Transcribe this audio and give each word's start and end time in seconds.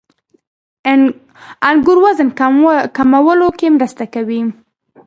•انګور 1.69 1.97
وزن 2.05 2.29
کمولو 2.97 3.47
کې 3.57 3.67
مرسته 3.75 4.03
کوي. 4.13 4.41